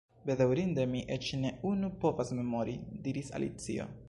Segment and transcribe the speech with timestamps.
[0.27, 2.77] "Bedaŭrinde, mi eĉ ne unu povas memori,"
[3.09, 3.93] diris Alicio.